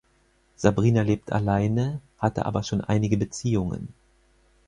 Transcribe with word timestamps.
Sabrina 0.55 1.03
lebt 1.03 1.31
alleine, 1.31 2.01
hatte 2.17 2.47
aber 2.47 2.63
schon 2.63 2.81
einige 2.81 3.17
Beziehungen. 3.17 3.93